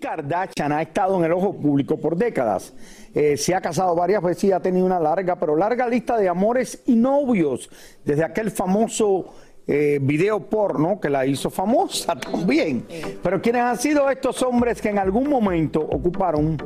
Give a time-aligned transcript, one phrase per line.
[0.00, 2.72] Kardashian ha estado en el ojo público por décadas.
[3.14, 6.28] Eh, se ha casado varias veces y ha tenido una larga, pero larga lista de
[6.28, 7.70] amores y novios.
[8.04, 9.26] Desde aquel famoso
[9.66, 12.86] eh, video porno que la hizo famosa también.
[13.22, 16.56] Pero ¿quiénes han sido estos hombres que en algún momento ocuparon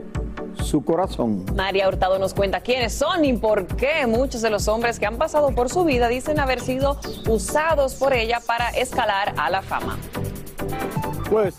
[0.63, 1.45] su corazón?
[1.55, 5.19] María Hurtado nos cuenta quiénes son y por qué muchos de los hombres que han
[5.19, 9.99] pasado por su vida dicen haber sido usados por ella para escalar a la fama.
[11.29, 11.57] Pues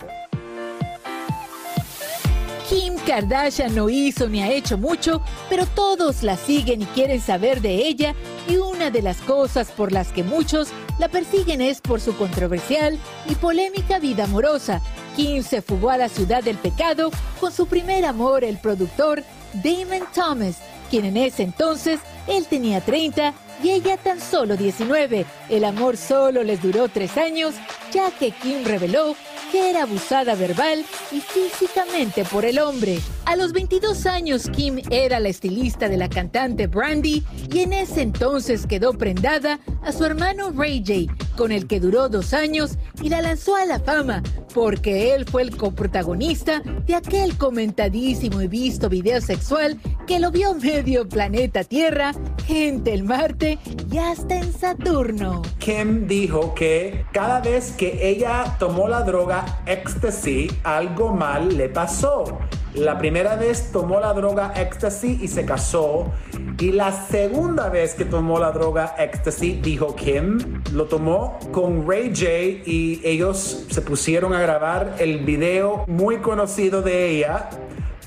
[2.70, 7.62] Kim Kardashian no hizo ni ha hecho mucho, pero todos la siguen y quieren saber
[7.62, 8.16] de ella
[8.50, 12.98] y una de las cosas por las que muchos la persiguen es por su controversial
[13.30, 14.82] y polémica vida amorosa.
[15.16, 20.08] Kim se fugó a la ciudad del pecado con su primer amor, el productor Damon
[20.14, 20.58] Thomas,
[20.90, 23.34] quien en ese entonces él tenía 30
[23.64, 25.26] y ella tan solo 19.
[25.50, 27.54] El amor solo les duró tres años,
[27.94, 29.16] ya que Kim reveló
[29.56, 33.00] era abusada verbal y físicamente por el hombre.
[33.26, 38.04] A los 22 años, Kim era la estilista de la cantante Brandy y en ese
[38.04, 43.10] entonces quedó prendada a su hermano Ray J, con el que duró dos años y
[43.10, 44.22] la lanzó a la fama
[44.54, 50.54] porque él fue el coprotagonista de aquel comentadísimo y visto video sexual que lo vio
[50.54, 52.14] medio planeta Tierra,
[52.46, 53.58] gente el Marte
[53.92, 55.42] y hasta en Saturno.
[55.58, 62.40] Kim dijo que cada vez que ella tomó la droga ecstasy, algo mal le pasó.
[62.76, 66.12] La primera vez tomó la droga ecstasy y se casó.
[66.60, 72.10] Y la segunda vez que tomó la droga ecstasy, dijo Kim, lo tomó con Ray
[72.10, 72.30] J
[72.70, 77.50] y ellos se pusieron a grabar el video muy conocido de ella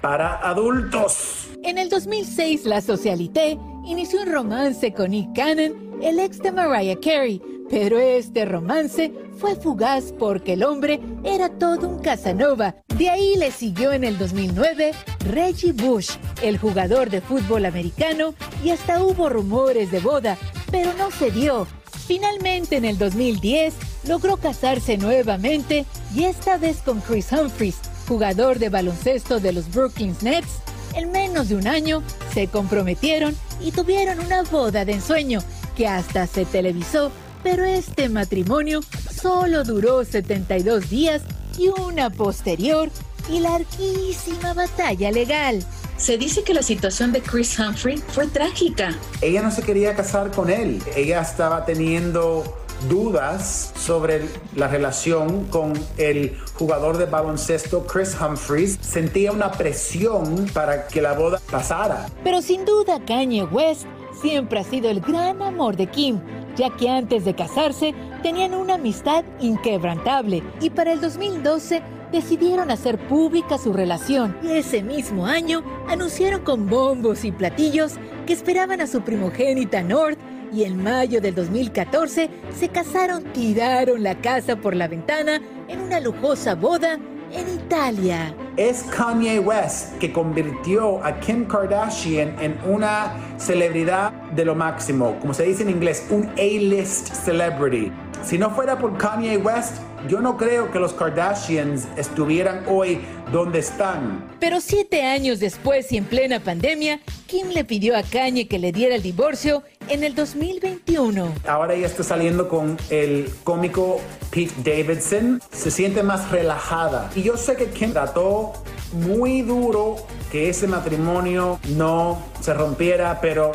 [0.02, 1.48] para adultos.
[1.64, 6.98] En el 2006, la Socialité inició un romance con Nick Cannon, el ex de Mariah
[7.00, 7.40] Carey,
[7.70, 12.76] pero este romance fue fugaz porque el hombre era todo un Casanova.
[12.96, 14.92] De ahí le siguió en el 2009
[15.30, 16.10] Reggie Bush,
[16.42, 18.34] el jugador de fútbol americano,
[18.64, 20.36] y hasta hubo rumores de boda,
[20.70, 21.66] pero no se dio.
[22.06, 23.74] Finalmente en el 2010
[24.08, 25.84] logró casarse nuevamente
[26.14, 27.76] y esta vez con Chris Humphries,
[28.08, 30.62] jugador de baloncesto de los Brooklyn Nets.
[30.94, 32.02] En menos de un año
[32.32, 35.40] se comprometieron y tuvieron una boda de ensueño
[35.76, 37.12] que hasta se televisó,
[37.42, 41.22] pero este matrimonio solo duró 72 días
[41.58, 42.90] y una posterior
[43.28, 45.64] y larguísima batalla legal.
[45.96, 48.96] Se dice que la situación de Chris Humphrey fue trágica.
[49.20, 50.80] Ella no se quería casar con él.
[50.94, 52.44] Ella estaba teniendo
[52.88, 58.78] dudas sobre la relación con el jugador de baloncesto Chris Humphries.
[58.80, 62.06] Sentía una presión para que la boda pasara.
[62.22, 63.86] Pero sin duda Kanye West
[64.22, 66.20] siempre ha sido el gran amor de Kim,
[66.58, 71.82] ya que antes de casarse tenían una amistad inquebrantable y para el 2012
[72.12, 74.36] decidieron hacer pública su relación.
[74.42, 77.94] Y ese mismo año anunciaron con bombos y platillos
[78.26, 80.18] que esperaban a su primogénita North
[80.52, 82.28] y en mayo del 2014
[82.58, 86.98] se casaron, tiraron la casa por la ventana en una lujosa boda
[87.32, 88.34] en Italia.
[88.56, 95.34] Es Kanye West que convirtió a Kim Kardashian en una celebridad de lo máximo, como
[95.34, 97.92] se dice en inglés, un A-list celebrity.
[98.24, 99.76] Si no fuera por Kanye West,
[100.08, 103.00] yo no creo que los Kardashians estuvieran hoy
[103.32, 104.24] donde están.
[104.38, 108.70] Pero siete años después y en plena pandemia, Kim le pidió a Kanye que le
[108.72, 111.32] diera el divorcio en el 2021.
[111.46, 115.40] Ahora ella está saliendo con el cómico Pete Davidson.
[115.50, 117.10] Se siente más relajada.
[117.14, 118.52] Y yo sé que Kim trató
[118.92, 119.96] muy duro
[120.30, 123.52] que ese matrimonio no se rompiera, pero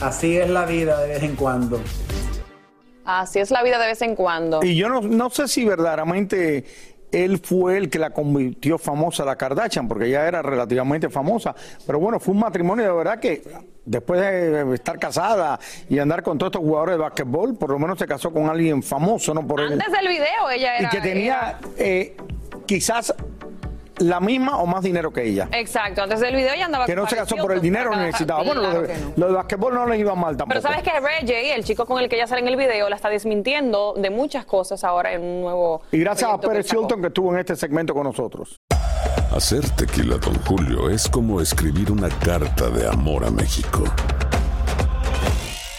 [0.00, 1.80] así es la vida de vez en cuando.
[3.04, 4.60] Así es la vida de vez en cuando.
[4.62, 6.64] Y yo no, no sé si verdaderamente
[7.14, 11.54] él fue el que la convirtió famosa la Kardashian, porque ella era relativamente famosa.
[11.86, 13.42] Pero bueno, fue un matrimonio de verdad que
[13.84, 15.58] después de estar casada
[15.88, 18.82] y andar con todos estos jugadores de básquetbol, por lo menos se casó con alguien
[18.82, 19.46] famoso, ¿no?
[19.46, 19.60] Por.
[19.60, 20.88] Antes del video ella era...
[20.88, 22.16] Y que tenía eh,
[22.66, 23.14] quizás
[23.98, 25.48] la misma o más dinero que ella.
[25.52, 28.06] Exacto, antes del video ella andaba Que no se casó por el dinero ni Claro
[28.06, 28.42] necesitaba.
[28.42, 29.12] Bueno, lo de, que no.
[29.16, 30.60] lo de básquetbol no les iba mal tampoco.
[30.60, 32.96] Pero sabes que Reggie, el chico con el que ella sale en el video, la
[32.96, 35.82] está desmintiendo de muchas cosas ahora en un nuevo.
[35.92, 36.82] Y gracias a que Pérez sacó.
[36.82, 38.60] Hilton que estuvo en este segmento con nosotros.
[39.34, 43.84] Hacer tequila, Don Julio, es como escribir una carta de amor a México.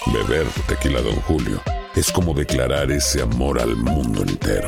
[0.07, 1.61] Beber tequila, Don Julio,
[1.95, 4.67] es como declarar ese amor al mundo entero.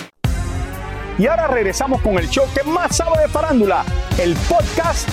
[1.21, 3.85] Y ahora regresamos con el show que más sabe de farándula,
[4.17, 5.07] el podcast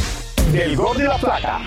[0.53, 1.61] del Gol de la Plata.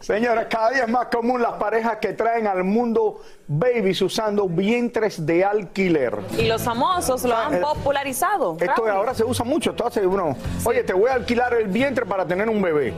[0.00, 5.24] Señora, cada día es más común las parejas que traen al mundo babies usando vientres
[5.24, 6.18] de alquiler.
[6.36, 8.56] Y los famosos lo han Eh, popularizado.
[8.58, 9.70] Esto ahora se usa mucho.
[9.70, 10.34] Esto hace uno,
[10.64, 12.94] oye, te voy a alquilar el vientre para tener un bebé.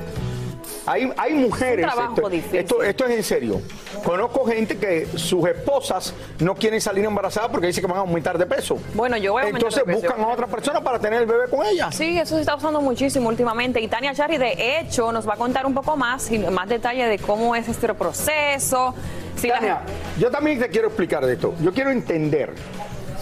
[0.87, 2.59] Hay, hay mujeres, trabajo esto, difícil.
[2.59, 3.61] esto, esto es en serio.
[4.05, 8.37] Conozco gente que sus esposas no quieren salir embarazadas porque dicen que van a aumentar
[8.37, 8.79] de peso.
[8.93, 10.07] Bueno, yo voy a aumentar Entonces de peso.
[10.07, 11.91] buscan a otra persona para tener el bebé con ella.
[11.91, 13.81] Sí, eso se está usando muchísimo últimamente.
[13.81, 17.07] Y Tania Charry, de hecho, nos va a contar un poco más y más detalle
[17.07, 18.95] de cómo es este proceso.
[19.37, 19.81] Si la- Tania,
[20.19, 21.55] yo también te quiero explicar de esto.
[21.63, 22.53] Yo quiero entender,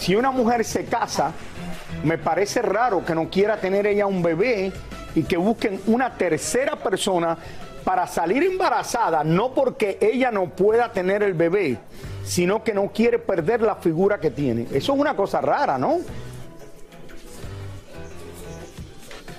[0.00, 1.30] si una mujer se casa,
[2.02, 4.72] me parece raro que no quiera tener ella un bebé
[5.14, 7.36] y que busquen una tercera persona
[7.84, 11.78] para salir embarazada, no porque ella no pueda tener el bebé,
[12.24, 14.62] sino que no quiere perder la figura que tiene.
[14.72, 15.98] Eso es una cosa rara, ¿no?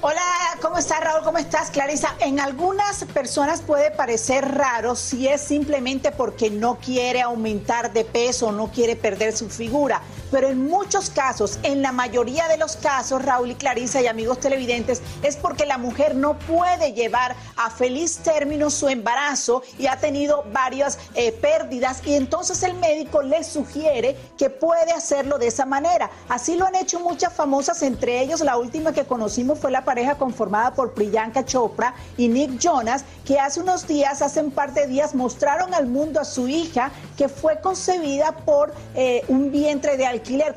[0.06, 0.22] Hola,
[0.62, 1.24] ¿cómo estás Raúl?
[1.24, 2.14] ¿Cómo estás Clarisa?
[2.20, 8.52] En algunas personas puede parecer raro si es simplemente porque no quiere aumentar de peso
[8.52, 10.02] no quiere perder su figura,
[10.34, 14.40] pero en muchos casos, en la mayoría de los casos, Raúl y Clarisa y amigos
[14.40, 20.00] televidentes, es porque la mujer no puede llevar a feliz término su embarazo y ha
[20.00, 25.68] tenido varias eh, pérdidas y entonces el médico le sugiere que puede hacerlo de esa
[25.68, 26.10] manera.
[26.30, 30.18] Así lo han hecho muchas famosas, entre ellos la última que conocimos fue la pareja
[30.18, 34.88] conformada por Priyanka Chopra y Nick Jonas, que hace unos días, hace un par de
[34.88, 40.08] días, mostraron al mundo a su hija que fue concebida por eh, un vientre de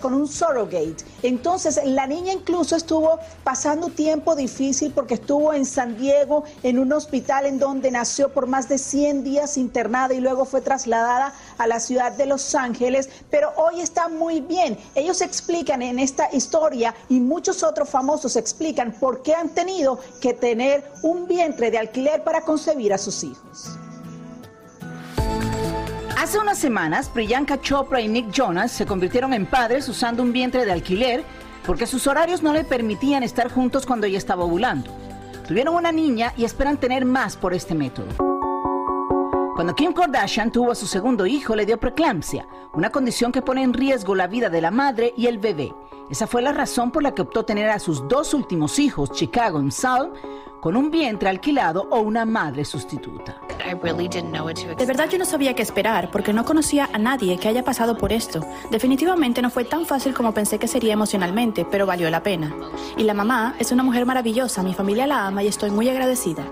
[0.01, 0.97] con un surrogate.
[1.23, 6.93] Entonces, la niña incluso estuvo pasando tiempo difícil porque estuvo en San Diego, en un
[6.93, 11.67] hospital en donde nació por más de 100 días internada y luego fue trasladada a
[11.67, 14.79] la ciudad de Los Ángeles, pero hoy está muy bien.
[14.95, 20.33] Ellos explican en esta historia y muchos otros famosos explican por qué han tenido que
[20.33, 23.79] tener un vientre de alquiler para concebir a sus hijos.
[26.27, 30.65] Hace unas semanas, Priyanka Chopra y Nick Jonas se convirtieron en padres usando un vientre
[30.65, 31.23] de alquiler
[31.65, 34.91] porque sus horarios no le permitían estar juntos cuando ella estaba ovulando.
[35.47, 38.09] Tuvieron una niña y esperan tener más por este método.
[39.55, 43.63] Cuando Kim Kardashian tuvo a su segundo hijo, le dio preeclampsia, una condición que pone
[43.63, 45.73] en riesgo la vida de la madre y el bebé.
[46.11, 49.63] Esa fue la razón por la que optó tener a sus dos últimos hijos, Chicago
[49.63, 50.11] y Salm,
[50.61, 53.41] con un vientre alquilado o una madre sustituta.
[54.77, 57.97] De verdad yo no sabía qué esperar porque no conocía a nadie que haya pasado
[57.97, 58.41] por esto.
[58.71, 62.55] Definitivamente no fue tan fácil como pensé que sería emocionalmente, pero valió la pena.
[62.97, 66.45] Y la mamá es una mujer maravillosa, mi familia la ama y estoy muy agradecida.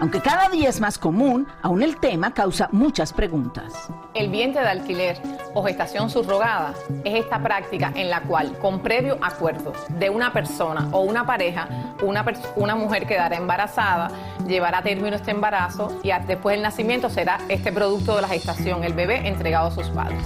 [0.00, 3.88] Aunque cada día es más común, aún el tema causa muchas preguntas.
[4.14, 5.16] El vientre de alquiler.
[5.56, 10.88] o gestación subrogada es esta práctica en la cual, con previo acuerdo de una persona
[10.90, 12.24] o una pareja, una,
[12.56, 14.10] una mujer quedará embarazada,
[14.46, 18.82] llevará a término este embarazo y después del nacimiento será este producto de la gestación,
[18.82, 20.18] el bebé entregado a sus padres.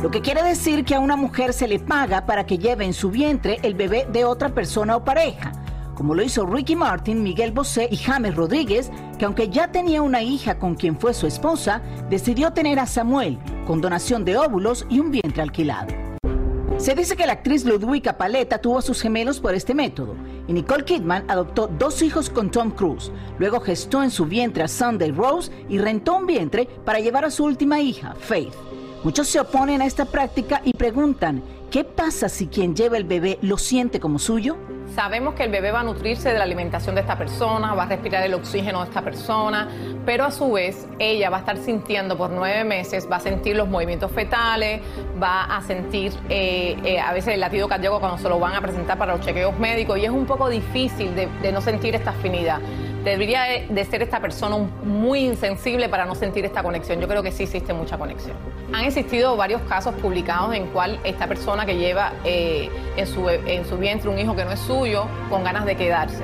[0.00, 2.92] Lo que quiere decir que a una mujer se le paga para que lleve en
[2.92, 5.52] su vientre el bebé de otra persona o pareja
[6.02, 8.90] como lo hizo Ricky Martin, Miguel Bosé y James Rodríguez,
[9.20, 11.80] que aunque ya tenía una hija con quien fue su esposa,
[12.10, 15.94] decidió tener a Samuel con donación de óvulos y un vientre alquilado.
[16.76, 20.16] Se dice que la actriz Ludwika Paleta tuvo a sus gemelos por este método
[20.48, 23.12] y Nicole Kidman adoptó dos hijos con Tom Cruise.
[23.38, 27.30] Luego gestó en su vientre a Sunday Rose y rentó un vientre para llevar a
[27.30, 28.54] su última hija, Faith.
[29.04, 33.38] Muchos se oponen a esta práctica y preguntan, ¿qué pasa si quien lleva el bebé
[33.40, 34.56] lo siente como suyo?
[34.94, 37.86] Sabemos que el bebé va a nutrirse de la alimentación de esta persona, va a
[37.86, 39.66] respirar el oxígeno de esta persona,
[40.04, 43.56] pero a su vez ella va a estar sintiendo por nueve meses, va a sentir
[43.56, 44.82] los movimientos fetales,
[45.20, 48.60] va a sentir eh, eh, a veces el latido cardíaco cuando se lo van a
[48.60, 52.10] presentar para los chequeos médicos y es un poco difícil de, de no sentir esta
[52.10, 52.60] afinidad.
[53.04, 57.00] Debería de ser esta persona muy insensible para no sentir esta conexión.
[57.00, 58.36] Yo creo que sí existe mucha conexión.
[58.72, 63.64] Han existido varios casos publicados en cual esta persona que lleva eh, en, su, en
[63.66, 66.22] su vientre un hijo que no es suyo, con ganas de quedarse.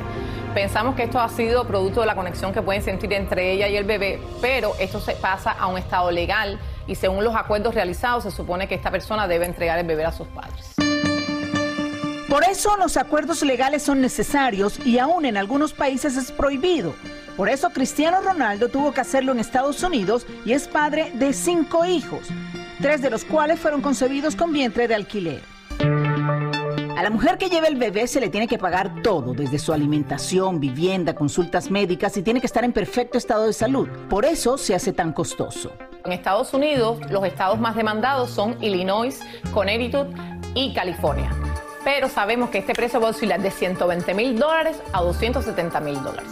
[0.54, 3.76] Pensamos que esto ha sido producto de la conexión que pueden sentir entre ella y
[3.76, 8.23] el bebé, pero esto se pasa a un estado legal y según los acuerdos realizados
[8.23, 10.76] se supone que esta persona debe entregar el bebé a sus padres.
[12.28, 16.94] Por eso los acuerdos legales son necesarios y aún en algunos países es prohibido.
[17.38, 21.87] Por eso Cristiano Ronaldo tuvo que hacerlo en Estados Unidos y es padre de cinco
[21.87, 22.28] hijos,
[22.82, 25.40] tres de los cuales fueron concebidos con vientre de alquiler.
[26.99, 29.73] A la mujer que lleva el bebé se le tiene que pagar todo, desde su
[29.73, 33.88] alimentación, vivienda, consultas médicas y tiene que estar en perfecto estado de salud.
[34.11, 35.73] Por eso se hace tan costoso.
[36.04, 39.18] En Estados Unidos, los estados más demandados son Illinois,
[39.54, 40.08] Connecticut
[40.54, 41.30] y California
[41.88, 45.95] pero sabemos que este precio va a oscilar de 120 mil dólares a 270 mil
[46.02, 46.30] dólares.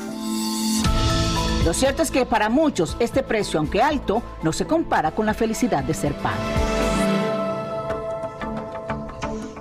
[1.65, 5.33] Lo cierto es que para muchos este precio, aunque alto, no se compara con la
[5.33, 6.76] felicidad de ser padre.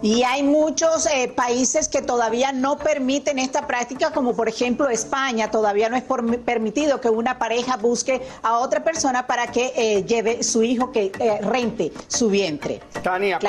[0.01, 5.49] Y hay muchos eh, países que todavía no permiten esta práctica, como por ejemplo España.
[5.49, 6.03] Todavía no es
[6.39, 11.11] permitido que una pareja busque a otra persona para que eh, lleve su hijo, que
[11.19, 12.81] eh, rente su vientre.
[13.01, 13.39] Tania,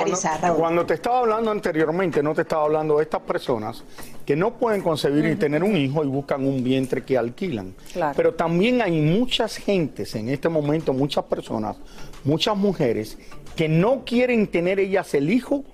[0.57, 3.83] cuando, te estaba hablando anteriormente, no te estaba hablando de estas personas
[4.25, 7.75] que no pueden concebir y tener un hijo y buscan un vientre que alquilan.
[8.17, 11.77] Pero también hay muchas gentes en este momento, muchas personas,
[12.25, 13.19] muchas mujeres
[13.55, 15.65] que no quieren tener ellas el hijo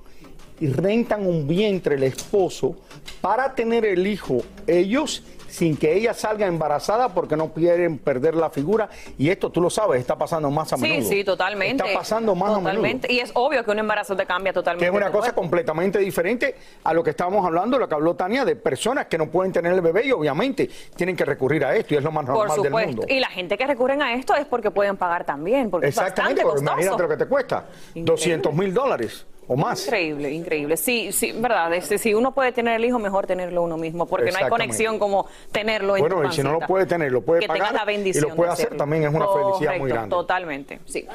[0.63, 2.77] y rentan un vientre el esposo
[3.21, 8.49] para tener el hijo ellos sin que ella salga embarazada porque no quieren perder la
[8.49, 8.89] figura.
[9.19, 11.09] Y esto tú lo sabes, está pasando más a menudo.
[11.09, 11.85] Sí, sí, totalmente.
[11.85, 12.87] Está pasando más a menudo.
[13.09, 14.89] Y es obvio que un embarazo te cambia totalmente.
[14.89, 16.55] Que es una cosa completamente diferente
[16.85, 19.73] a lo que estábamos hablando, lo que habló Tania, de personas que no pueden tener
[19.73, 22.73] el bebé y obviamente tienen que recurrir a esto y es lo más normal del
[22.73, 23.05] mundo.
[23.09, 25.71] Y la gente que recurren a esto es porque pueden pagar también.
[25.71, 27.67] Porque Exactamente, es bastante imagínate lo que te cuesta.
[27.97, 29.85] 200 mil dólares o más.
[29.85, 30.77] Increíble, increíble.
[30.77, 31.71] Sí, sí, verdad.
[31.81, 35.27] si uno puede tener el hijo, mejor tenerlo uno mismo, porque no hay conexión como
[35.51, 38.29] tenerlo en Bueno, y si no lo puede tener, lo puede pagar la bendición y
[38.31, 40.11] lo puede hacer, también es una felicidad muy grande.
[40.11, 41.07] Totalmente, sí.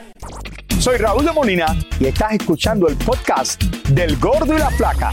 [0.79, 5.11] Soy Raúl de Molina y estás escuchando el podcast del Gordo y la Flaca.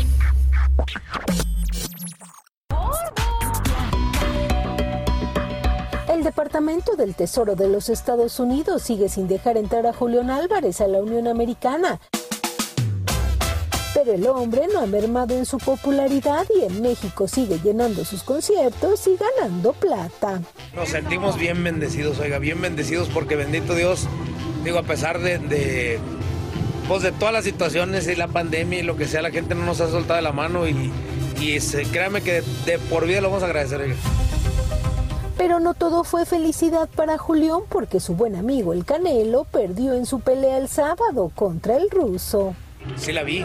[6.09, 10.81] El Departamento del Tesoro de los Estados Unidos sigue sin dejar entrar a Julián Álvarez
[10.81, 12.01] a la Unión Americana.
[13.95, 18.25] Pero el hombre no ha mermado en su popularidad y en México sigue llenando sus
[18.25, 20.41] conciertos y ganando plata.
[20.75, 24.09] Nos sentimos bien bendecidos, oiga, bien bendecidos porque bendito Dios,
[24.65, 26.01] digo, a pesar de,
[26.89, 29.65] pues de todas las situaciones y la pandemia y lo que sea, la gente no
[29.65, 30.93] nos ha soltado de la mano y,
[31.41, 31.59] y
[31.93, 33.95] créame que de, por vida lo vamos a agradecer, oiga.
[35.39, 40.07] Pero no todo fue felicidad para Julián porque su buen amigo el Canelo perdió en
[40.07, 42.55] su pelea el sábado contra el ruso.
[42.97, 43.45] Sí la vi,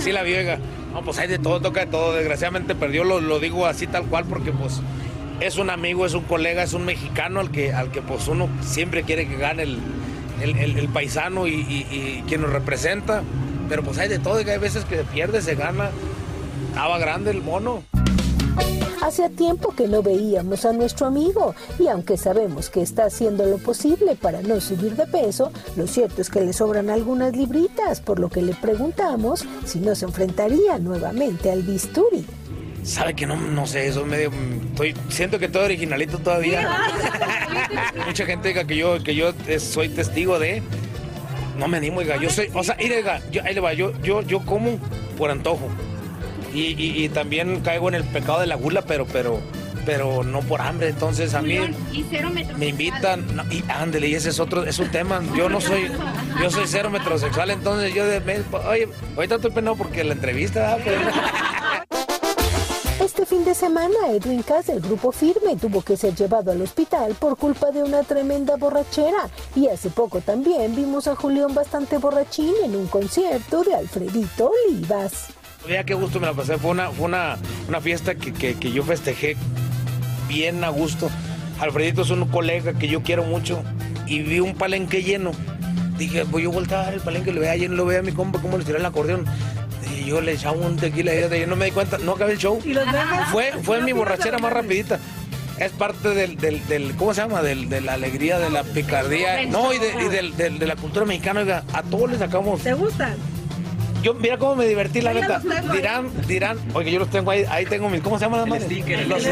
[0.00, 0.58] sí la vi, oiga.
[0.92, 2.14] No, pues hay de todo, toca de todo.
[2.14, 4.80] Desgraciadamente perdió, lo, digo así tal cual porque pues
[5.40, 8.48] es un amigo, es un colega, es un mexicano al que, al que pues uno
[8.62, 9.78] siempre quiere que gane el,
[10.40, 13.22] el, paisano y, y, quien nos representa.
[13.68, 15.90] Pero pues hay de todo, hay veces que se pierde, se gana.
[16.70, 17.84] Estaba grande el mono.
[19.02, 23.58] Hacía tiempo que no veíamos a nuestro amigo y aunque sabemos que está haciendo lo
[23.58, 28.20] posible para no subir de peso, lo cierto es que le sobran algunas libritas, por
[28.20, 32.26] lo que le preguntamos si no se enfrentaría nuevamente al bisturi.
[32.82, 34.30] Sabe que no, no sé, eso medio.
[34.70, 36.68] Estoy, siento que estoy originalito todavía.
[38.06, 40.62] Mucha gente diga que yo, que yo soy testigo de.
[41.58, 42.16] No me animo, oiga.
[42.16, 44.78] Yo soy, o sea, oiga, yo, ahí le va, yo, yo, yo como
[45.18, 45.68] por antojo.
[46.54, 49.38] Y, y- y también caigo en el pecado de la gula, pero, pero,
[49.86, 50.88] pero no por hambre.
[50.88, 51.58] Entonces a mí
[52.56, 55.22] me invitan, no, y ándele, y ese es otro, es un tema.
[55.36, 55.90] Yo no soy,
[56.40, 60.76] yo soy cero metrosexual, entonces yo de, me- oye, ahorita estoy penado porque la entrevista,
[63.02, 67.14] Este fin de semana, Edwin Cass del grupo Firme tuvo que ser llevado al hospital
[67.18, 69.28] por culpa de una tremenda borrachera.
[69.56, 75.28] Y hace poco también vimos a Julián bastante borrachín en un concierto de Alfredito Olivas.
[75.66, 76.58] Vea qué gusto me la pasé.
[76.58, 77.36] Fue una, fue una,
[77.68, 79.36] una fiesta que, que- que yo festejé
[80.28, 81.10] bien a gusto.
[81.60, 83.62] Alfredito es un colega que yo quiero mucho
[84.06, 85.32] y vi un palenque lleno.
[85.98, 88.12] Dije, voy yo voltear a ver el palenque, lo vea lleno, lo vea a mi
[88.12, 89.26] compa cómo le tiré el acordeón.
[89.98, 92.38] Y yo le echaba un tequila y yo no me di cuenta, no acabé el
[92.38, 92.58] show.
[93.30, 94.98] Fue, fue mi borrachera más rapidita.
[95.58, 97.42] Es parte del, del, del- ¿cómo se llama?
[97.42, 99.44] Del, de la alegría, de la picardía.
[99.46, 102.62] No, y de, y del- del- de la cultura mexicana, oiga, a todos les sacamos.
[102.62, 103.14] ¿Te gustan?
[104.02, 105.40] Yo, mira cómo me divertí, la neta.
[105.72, 108.60] Dirán, dirán, oye, yo los tengo ahí, ahí tengo mis, ¿cómo se llama la madre?
[109.06, 109.26] Los stickers.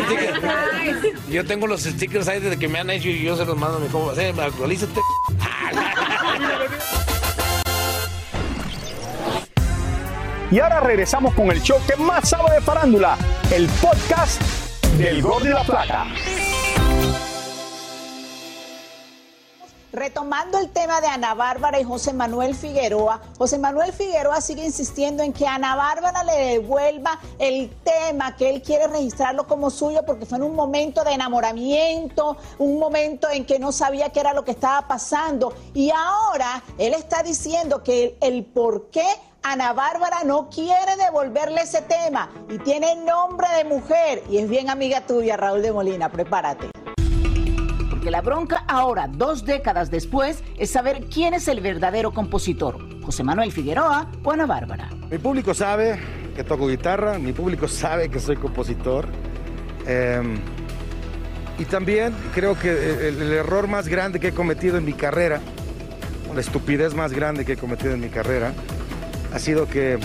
[1.31, 3.79] Yo tengo los stickers ahí desde que me han hecho y yo se los mando
[3.79, 4.15] a mi compa.
[4.15, 5.01] Sí, actualízate.
[10.51, 13.19] Y ahora regresamos con el show que más sabe de farándula,
[13.51, 14.41] el podcast
[14.97, 16.07] del Gol de la Plata.
[19.93, 25.23] Retomando el tema de Ana Bárbara y José Manuel Figueroa, José Manuel Figueroa sigue insistiendo
[25.23, 30.27] en que Ana Bárbara le devuelva el tema, que él quiere registrarlo como suyo porque
[30.27, 34.45] fue en un momento de enamoramiento, un momento en que no sabía qué era lo
[34.45, 35.55] que estaba pasando.
[35.73, 39.07] Y ahora él está diciendo que el, por qué
[39.43, 44.69] Ana Bárbara no quiere devolverle ese tema y tiene nombre de mujer y es bien
[44.69, 46.78] amiga tuya, Raúl de Molina, prepárate.
[47.99, 53.25] Porque la bronca ahora, dos décadas después, es saber quién es el verdadero compositor, José
[53.25, 54.89] Manuel Figueroa o Ana Bárbara.
[55.11, 55.99] Mi público sabe
[56.37, 59.09] que toco guitarra, mi público sabe que soy compositor.
[59.85, 60.23] eh,
[61.59, 65.41] y también creo que el, error más grande que he cometido en mi carrera,
[66.33, 68.53] la estupidez más grande que he cometido en mi carrera,
[69.35, 69.99] ha sido que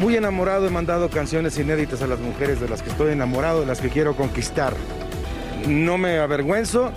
[0.00, 3.66] muy enamorado he mandado canciones inéditas a las mujeres de las que estoy enamorado, de
[3.66, 4.74] las que quiero conquistar.
[5.68, 6.90] No me avergüenzo,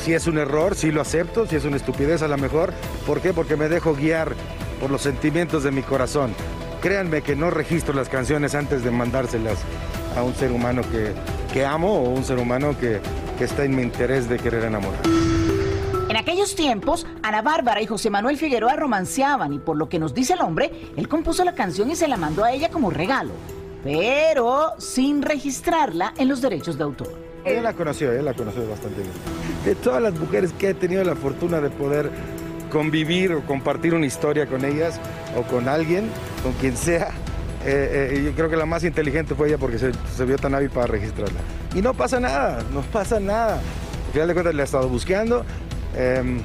[0.00, 2.72] si es un error, sí lo acepto, si es una estupidez a lo mejor.
[3.06, 3.32] ¿Por qué?
[3.32, 4.34] Porque me dejo guiar
[4.80, 6.34] por los sentimientos de mi corazón.
[6.80, 9.58] Créanme que no registro las canciones antes de mandárselas
[10.16, 11.12] a un ser humano que,
[11.52, 13.00] que amo o un ser humano que,
[13.38, 15.02] que está en mi interés de querer enamorar.
[16.08, 20.14] En aquellos tiempos, Ana Bárbara y José Manuel Figueroa romanceaban y por lo que nos
[20.14, 23.32] dice el hombre, él compuso la canción y se la mandó a ella como regalo,
[23.84, 27.29] pero sin registrarla en los derechos de autor.
[27.44, 29.12] Ella la conoció, ella la conoció bastante bien.
[29.64, 32.10] De todas las mujeres que he tenido la fortuna de poder
[32.70, 35.00] convivir o compartir una historia con ellas
[35.36, 36.08] o con alguien,
[36.42, 37.08] con quien sea,
[37.64, 40.54] eh, eh, yo creo que la más inteligente fue ella porque se, se vio tan
[40.54, 41.40] hábil para registrarla.
[41.74, 43.54] Y no pasa nada, no pasa nada.
[43.54, 45.44] Al final de cuentas la he estado buscando.
[45.94, 46.40] eh,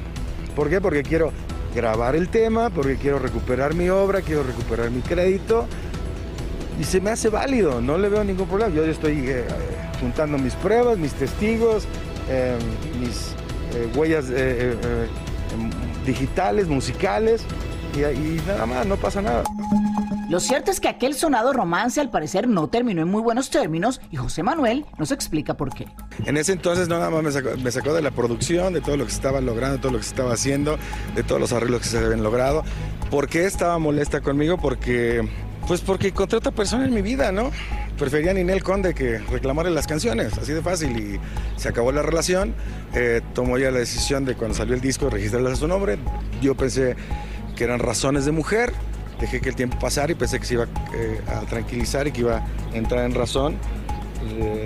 [0.54, 0.80] ¿Por qué?
[0.80, 1.32] Porque quiero
[1.74, 5.66] grabar el tema, porque quiero recuperar mi obra, quiero recuperar mi crédito.
[6.78, 8.74] Y se me hace válido, no le veo ningún problema.
[8.74, 9.44] Yo estoy eh,
[10.00, 11.86] juntando mis pruebas, mis testigos,
[12.28, 12.56] eh,
[13.00, 13.34] mis
[13.74, 14.76] eh, huellas eh,
[15.54, 15.70] em,
[16.04, 17.42] digitales, musicales,
[17.94, 19.42] y, y nada más, no pasa nada.
[20.28, 24.00] Lo cierto es que aquel sonado romance al parecer no terminó en muy buenos términos
[24.10, 25.86] y José Manuel nos explica por qué.
[26.24, 28.96] En ese entonces no nada más me sacó, me sacó de la producción, de todo
[28.96, 30.78] lo que se estaba logrando, de todo lo que se estaba haciendo,
[31.14, 32.64] de todos los arreglos que se habían logrado.
[33.08, 34.58] ¿Por qué estaba molesta conmigo?
[34.58, 35.28] Porque,
[35.66, 37.50] pues porque encontré otra persona en mi vida, ¿no?
[37.98, 40.96] Prefería a Ninel Conde que reclamarle las canciones, así de fácil.
[40.96, 41.20] Y
[41.58, 42.54] se acabó la relación.
[42.94, 45.98] Eh, tomó ya la decisión de cuando salió el disco registrarlas a su nombre.
[46.40, 46.94] Yo pensé
[47.56, 48.72] que eran razones de mujer.
[49.20, 52.20] Dejé que el tiempo pasara y pensé que se iba eh, a tranquilizar y que
[52.20, 53.56] iba a entrar en razón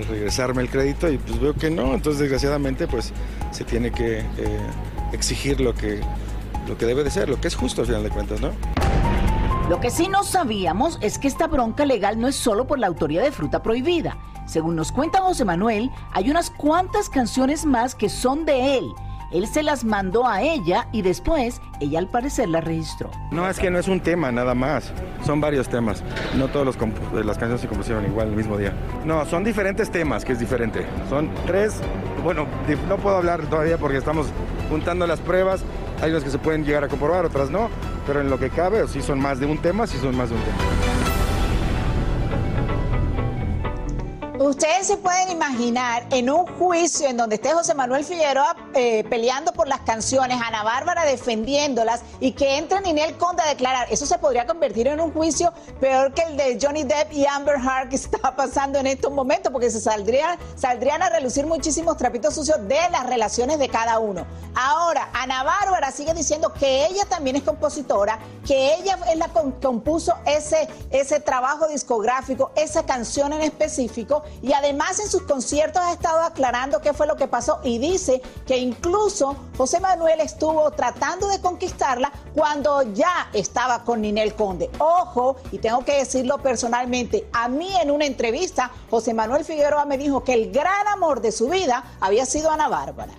[0.09, 3.11] regresarme el crédito y pues veo que no, entonces desgraciadamente pues
[3.51, 4.23] se tiene que eh,
[5.13, 5.99] exigir lo que,
[6.67, 8.51] lo que debe de ser, lo que es justo al final de cuentas, ¿no?
[9.71, 12.87] Lo que sí no sabíamos es que esta bronca legal no es solo por la
[12.87, 14.17] autoría de Fruta Prohibida.
[14.45, 18.91] Según nos cuenta José Manuel, hay unas cuantas canciones más que son de él.
[19.31, 23.11] Él se las mandó a ella y después ella al parecer las registró.
[23.31, 24.91] No, es que no es un tema nada más,
[25.25, 26.03] son varios temas.
[26.35, 28.73] No todas las canciones se compusieron igual el mismo día.
[29.05, 30.85] No, son diferentes temas, que es diferente.
[31.07, 31.79] Son tres,
[32.25, 32.45] bueno,
[32.89, 34.27] no puedo hablar todavía porque estamos
[34.69, 35.63] juntando las pruebas.
[36.01, 37.69] Hay unas que se pueden llegar a comprobar, otras no,
[38.05, 40.35] pero en lo que cabe, si son más de un tema, si son más de
[40.35, 40.80] un tema.
[44.51, 49.53] Ustedes se pueden imaginar en un juicio en donde esté José Manuel Figueroa eh, peleando
[49.53, 53.87] por las canciones, Ana Bárbara defendiéndolas y que entre Ninel Conde a declarar.
[53.89, 57.55] Eso se podría convertir en un juicio peor que el de Johnny Depp y Amber
[57.55, 62.35] Heard que está pasando en estos momentos, porque se saldrían, saldrían a relucir muchísimos trapitos
[62.35, 64.25] sucios de las relaciones de cada uno.
[64.53, 69.39] Ahora, Ana Bárbara sigue diciendo que ella también es compositora, que ella es la que
[69.61, 75.93] compuso ese, ese trabajo discográfico, esa canción en específico, y además en sus conciertos ha
[75.93, 81.27] estado aclarando qué fue lo que pasó y dice que incluso José Manuel estuvo tratando
[81.27, 84.69] de conquistarla cuando ya estaba con Ninel Conde.
[84.79, 89.97] Ojo, y tengo que decirlo personalmente, a mí en una entrevista, José Manuel Figueroa me
[89.97, 93.13] dijo que el gran amor de su vida había sido Ana Bárbara.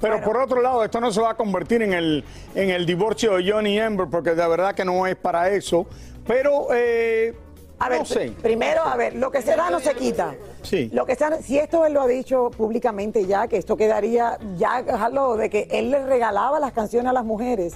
[0.00, 3.36] Pero por otro lado, esto no se va a convertir en el, en el divorcio
[3.36, 5.86] de Johnny Ember, porque de verdad que no es para eso.
[6.26, 7.36] Pero, eh,
[7.80, 8.32] A ver, no sé.
[8.42, 10.34] primero, a ver, lo que se da no se quita.
[10.62, 10.90] Sí.
[10.92, 14.82] Lo que está, si esto él lo ha dicho públicamente ya, que esto quedaría, ya
[14.82, 17.74] dejarlo de que él le regalaba las canciones a las mujeres.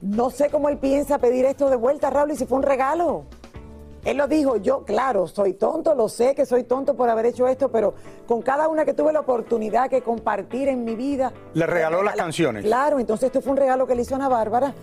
[0.00, 3.24] No sé cómo él piensa pedir esto de vuelta, Raúl, y si fue un regalo.
[4.04, 7.46] Él lo dijo, yo, claro, soy tonto, lo sé que soy tonto por haber hecho
[7.46, 7.94] esto, pero
[8.26, 11.32] con cada una que tuve la oportunidad que compartir en mi vida.
[11.54, 12.64] Le regaló las canciones.
[12.64, 14.74] Claro, entonces esto fue un regalo que le hizo a Ana Bárbara.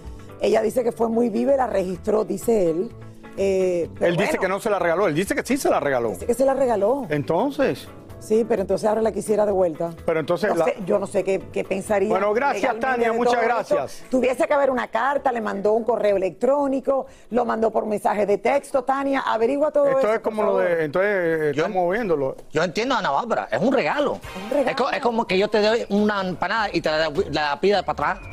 [0.41, 2.91] Ella dice que fue muy viva y la registró, dice él.
[3.37, 5.79] Eh, Él dice bueno, que no se la regaló, él dice que sí se la
[5.79, 6.09] regaló.
[6.09, 7.05] dice que se la regaló.
[7.09, 9.91] Entonces, Sí, pero entonces ahora la quisiera de vuelta.
[10.03, 12.09] pero entonces No la- sé, yo no sé qué, qué pensaría.
[12.09, 13.45] Bueno, gracias, Tania, muchas esto.
[13.45, 14.03] gracias.
[14.09, 18.39] Tuviese que haber una carta, le mandó un correo electrónico, lo mandó por mensaje de
[18.39, 18.83] texto.
[18.83, 20.13] Tania, averigua todo esto eso.
[20.13, 22.35] es como lo de, entonces eh, estamos viéndolo.
[22.51, 24.17] Yo entiendo a Ana Bárbara, es un regalo.
[24.65, 27.83] Es, co- es como que yo te doy una empanada y te la, la pidas
[27.83, 28.27] para atrás.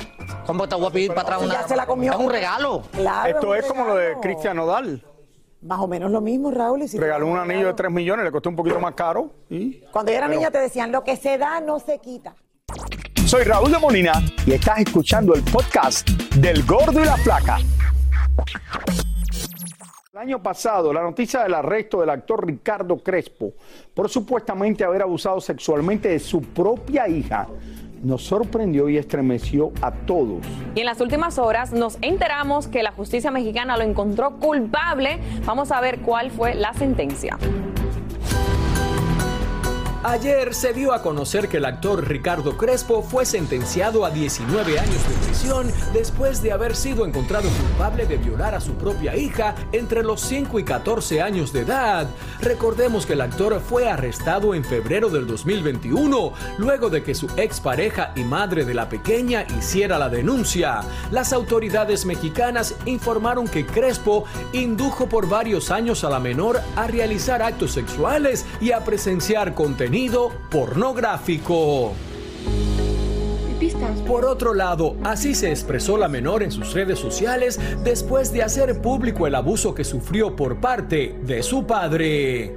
[0.45, 1.53] ¿Cómo te voy a pedir para atrás una?
[1.53, 2.11] ya se la comió.
[2.13, 2.83] Es un regalo.
[2.91, 4.15] Claro, Esto es como lo de.
[4.21, 5.03] Cristian Nodal.
[5.61, 6.81] Más o menos lo mismo, Raúl.
[6.83, 9.31] y si Regaló un anillo de 3 millones, le costó un poquito más caro.
[9.49, 9.79] Y...
[9.91, 12.35] Cuando yo era Pero- niña te decían, lo que se da no se quita.
[13.25, 14.11] Soy Raúl de Molina
[14.45, 17.57] y estás escuchando el podcast del Gordo y la Flaca.
[20.11, 23.53] El año pasado, la noticia del arresto del actor Ricardo Crespo
[23.95, 27.47] por supuestamente haber abusado sexualmente de su propia hija
[28.03, 30.45] nos sorprendió y estremeció a todos.
[30.75, 35.19] Y en las últimas horas nos enteramos que la justicia mexicana lo encontró culpable.
[35.45, 37.37] Vamos a ver cuál fue la sentencia.
[40.05, 45.07] Ayer se dio a conocer que el actor Ricardo Crespo fue sentenciado a 19 años
[45.07, 50.03] de prisión después de haber sido encontrado culpable de violar a su propia hija entre
[50.03, 52.09] los 5 y 14 años de edad.
[52.41, 58.11] Recordemos que el actor fue arrestado en febrero del 2021, luego de que su expareja
[58.17, 60.81] y madre de la pequeña hiciera la denuncia.
[61.11, 67.41] Las autoridades mexicanas informaron que Crespo indujo por varios años a la menor a realizar
[67.41, 69.92] actos sexuales y a presenciar contenido
[70.49, 71.93] pornográfico.
[74.07, 78.81] Por otro lado, así se expresó la menor en sus redes sociales después de hacer
[78.81, 82.55] público el abuso que sufrió por parte de su padre.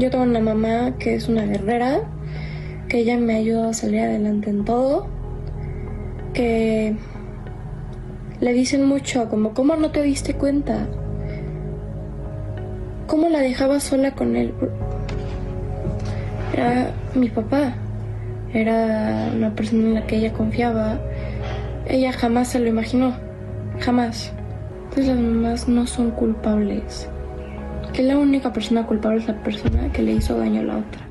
[0.00, 2.02] Yo tengo una mamá que es una guerrera,
[2.88, 5.06] que ella me ayudó a salir adelante en todo,
[6.32, 6.96] que
[8.40, 10.88] le dicen mucho como, ¿cómo no te diste cuenta?
[13.06, 14.52] ¿Cómo la dejaba sola con él?
[16.54, 17.74] Era mi papá,
[18.52, 21.00] era una persona en la que ella confiaba.
[21.88, 23.12] Ella jamás se lo imaginó,
[23.80, 24.32] jamás.
[24.84, 27.08] Entonces las mamás no son culpables.
[27.92, 31.08] Que la única persona culpable es la persona que le hizo daño a la otra.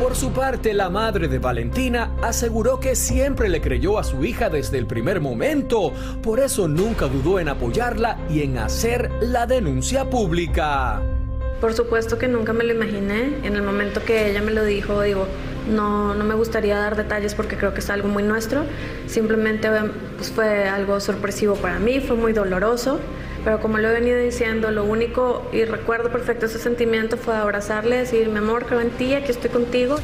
[0.00, 4.48] Por su parte, la madre de Valentina aseguró que siempre le creyó a su hija
[4.48, 5.92] desde el primer momento,
[6.22, 11.15] por eso nunca dudó en apoyarla y en hacer la denuncia pública.
[11.60, 13.38] Por supuesto que nunca me lo imaginé.
[13.44, 15.26] En el momento que ella me lo dijo, digo,
[15.70, 18.64] no, no me gustaría dar detalles porque creo que es algo muy nuestro.
[19.06, 19.68] Simplemente
[20.16, 23.00] pues, fue algo sorpresivo para mí, fue muy doloroso.
[23.44, 27.98] Pero como lo he venido diciendo, lo único y recuerdo perfecto ese sentimiento fue abrazarle,
[27.98, 29.96] decir, mi amor, creo en ti, aquí estoy contigo.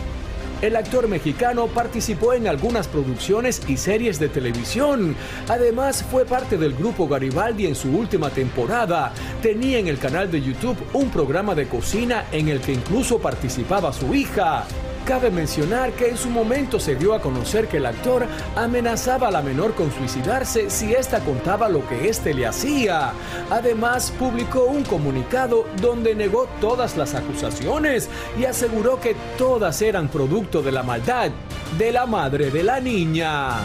[0.62, 5.16] El actor mexicano participó en algunas producciones y series de televisión.
[5.48, 9.12] Además, fue parte del grupo Garibaldi en su última temporada.
[9.42, 13.92] Tenía en el canal de YouTube un programa de cocina en el que incluso participaba
[13.92, 14.64] su hija.
[15.06, 19.30] Cabe mencionar que en su momento se dio a conocer que el actor amenazaba a
[19.32, 23.12] la menor con suicidarse si ésta contaba lo que éste le hacía.
[23.50, 30.62] Además, publicó un comunicado donde negó todas las acusaciones y aseguró que todas eran producto
[30.62, 31.32] de la maldad
[31.76, 33.56] de la madre de la niña.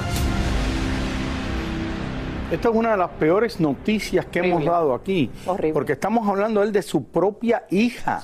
[2.52, 5.30] Esta es una de las peores noticias que hemos dado aquí.
[5.74, 8.24] Porque estamos hablando él de su propia hija.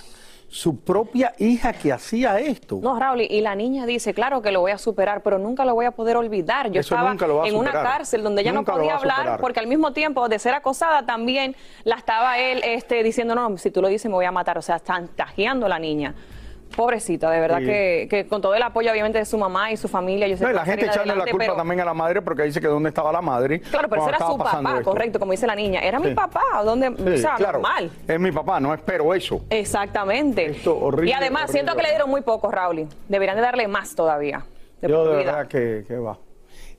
[0.53, 2.79] Su propia hija que hacía esto.
[2.79, 5.73] No, Raúl, y la niña dice, claro que lo voy a superar, pero nunca lo
[5.73, 6.69] voy a poder olvidar.
[6.69, 8.95] Yo Eso estaba nunca lo va a en una cárcel donde ella Nunca no podía
[8.97, 13.57] hablar porque al mismo tiempo de ser acosada también la estaba él este, diciendo, no,
[13.57, 14.59] si tú lo dices me voy a matar.
[14.59, 16.13] O sea, chantajeando a la niña.
[16.75, 17.65] Pobrecita, de verdad Sí.
[17.65, 20.43] que, que con todo el apoyo obviamente de su mamá y su familia, yo sé
[20.43, 22.59] No, y que la gente echarle la culpa pero- también a la madre porque dice
[22.59, 23.59] que dónde estaba la madre.
[23.61, 24.83] Claro, pero era su papá, esto.
[24.89, 25.79] correcto, como dice la niña.
[25.81, 26.89] Era mi papá, ¿dónde?
[26.89, 27.91] o Sí, sea, claro, normal.
[28.07, 29.45] Es mi papá, no espero eso.
[29.49, 30.55] Exactamente.
[30.65, 32.87] horrible, y además, horrible, siento que le dieron muy poco, Raúl.
[33.07, 34.43] Deberían de darle más todavía.
[34.81, 36.17] de Yo de verdad que, que va.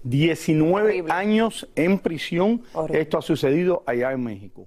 [0.03, 2.63] 19 años en prisión.
[2.91, 4.67] Esto ha sucedido allá en México.